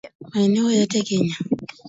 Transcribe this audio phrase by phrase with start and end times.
[0.31, 1.35] Maeneo yote Kenya